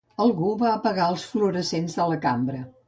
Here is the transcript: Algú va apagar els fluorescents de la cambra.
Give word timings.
Algú 0.23 0.53
va 0.61 0.71
apagar 0.77 1.11
els 1.15 1.27
fluorescents 1.35 2.01
de 2.01 2.11
la 2.15 2.21
cambra. 2.29 2.67